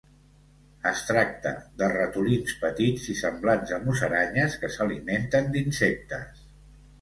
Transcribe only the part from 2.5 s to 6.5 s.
petits i semblants a musaranyes que s'alimenten d'insectes.